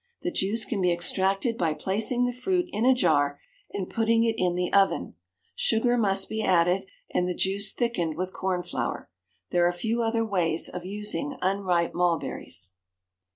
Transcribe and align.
The 0.23 0.31
juice 0.31 0.65
can 0.65 0.81
be 0.81 0.91
extracted 0.91 1.59
by 1.59 1.75
placing 1.75 2.25
the 2.25 2.33
fruit 2.33 2.65
in 2.71 2.85
a 2.85 2.93
jar 2.95 3.39
and 3.71 3.87
putting 3.87 4.23
it 4.23 4.33
in 4.35 4.55
the 4.55 4.73
oven; 4.73 5.13
sugar 5.53 5.95
must 5.95 6.27
be 6.27 6.41
added, 6.41 6.87
and 7.13 7.27
the 7.27 7.35
juice 7.35 7.71
thickened 7.71 8.15
with 8.17 8.33
corn 8.33 8.63
flour. 8.63 9.11
There 9.51 9.67
are 9.67 9.71
few 9.71 10.01
other 10.01 10.25
ways 10.25 10.67
of 10.69 10.83
using 10.85 11.37
unripe 11.43 11.93
mulberries. 11.93 12.71